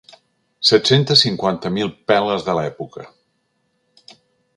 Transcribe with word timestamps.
Set-centes 0.69 1.19
cinquanta 1.25 1.71
mil 1.75 1.91
peles 2.13 2.47
de 2.47 2.57
l'època. 2.61 3.05